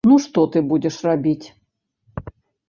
Ну, 0.09 0.15
што 0.23 0.45
ты 0.55 0.63
будзеш 0.71 0.97
рабіць! 1.09 1.47